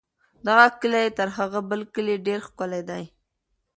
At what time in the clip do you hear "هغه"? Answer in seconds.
1.37-1.59